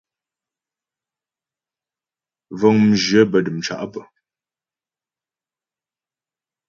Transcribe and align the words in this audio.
Vəŋ 2.59 2.75
mjyə̂ 2.87 3.23
bə́ 3.31 3.39
dəmcá 3.45 3.75
pə́. 3.91 4.05